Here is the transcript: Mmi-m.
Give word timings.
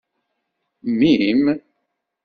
Mmi-m. 0.89 1.45